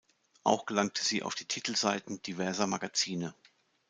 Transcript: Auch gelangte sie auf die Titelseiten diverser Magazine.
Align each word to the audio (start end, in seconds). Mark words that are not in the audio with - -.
Auch 0.43 0.65
gelangte 0.65 1.03
sie 1.03 1.21
auf 1.21 1.35
die 1.35 1.45
Titelseiten 1.45 2.23
diverser 2.23 2.65
Magazine. 2.65 3.35